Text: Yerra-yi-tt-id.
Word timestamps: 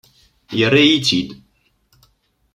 Yerra-yi-tt-id. 0.57 1.29